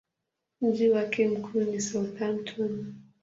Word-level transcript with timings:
Mji 0.61 0.89
wake 0.89 1.27
mkuu 1.27 1.59
ni 1.59 1.81
Southampton. 1.81 2.93